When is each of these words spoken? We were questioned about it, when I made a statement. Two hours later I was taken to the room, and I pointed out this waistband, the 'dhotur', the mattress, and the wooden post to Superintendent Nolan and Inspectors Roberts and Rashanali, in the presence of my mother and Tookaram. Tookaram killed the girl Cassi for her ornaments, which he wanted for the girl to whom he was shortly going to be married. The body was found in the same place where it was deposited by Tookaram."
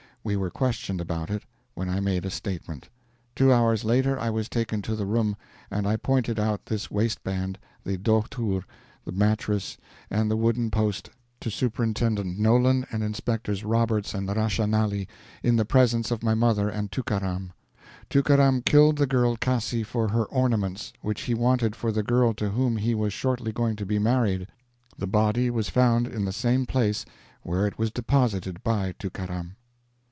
We 0.23 0.37
were 0.37 0.51
questioned 0.51 1.01
about 1.01 1.31
it, 1.31 1.41
when 1.73 1.89
I 1.89 1.99
made 1.99 2.25
a 2.25 2.29
statement. 2.29 2.89
Two 3.35 3.51
hours 3.51 3.83
later 3.83 4.19
I 4.19 4.29
was 4.29 4.49
taken 4.49 4.83
to 4.83 4.95
the 4.95 5.07
room, 5.07 5.35
and 5.71 5.87
I 5.87 5.97
pointed 5.97 6.37
out 6.39 6.67
this 6.67 6.91
waistband, 6.91 7.57
the 7.83 7.97
'dhotur', 7.97 8.63
the 9.03 9.11
mattress, 9.13 9.77
and 10.11 10.29
the 10.29 10.37
wooden 10.37 10.69
post 10.69 11.09
to 11.39 11.49
Superintendent 11.49 12.37
Nolan 12.37 12.85
and 12.91 13.01
Inspectors 13.01 13.63
Roberts 13.63 14.13
and 14.13 14.29
Rashanali, 14.29 15.07
in 15.41 15.55
the 15.55 15.65
presence 15.65 16.11
of 16.11 16.21
my 16.21 16.35
mother 16.35 16.69
and 16.69 16.91
Tookaram. 16.91 17.49
Tookaram 18.11 18.63
killed 18.63 18.97
the 18.97 19.07
girl 19.07 19.35
Cassi 19.37 19.81
for 19.81 20.09
her 20.09 20.25
ornaments, 20.25 20.93
which 21.01 21.21
he 21.21 21.33
wanted 21.33 21.75
for 21.75 21.91
the 21.91 22.03
girl 22.03 22.35
to 22.35 22.49
whom 22.51 22.77
he 22.77 22.93
was 22.93 23.11
shortly 23.11 23.51
going 23.51 23.75
to 23.75 23.87
be 23.87 23.97
married. 23.97 24.49
The 24.99 25.07
body 25.07 25.49
was 25.49 25.69
found 25.71 26.05
in 26.05 26.25
the 26.25 26.31
same 26.31 26.67
place 26.67 27.05
where 27.41 27.65
it 27.65 27.79
was 27.79 27.89
deposited 27.89 28.63
by 28.63 28.91
Tookaram." 28.99 29.55